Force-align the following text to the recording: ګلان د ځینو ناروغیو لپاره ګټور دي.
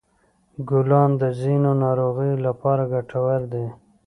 ګلان 0.69 1.11
د 1.21 1.23
ځینو 1.41 1.71
ناروغیو 1.83 2.43
لپاره 2.47 2.83
ګټور 2.93 3.41
دي. 3.53 3.65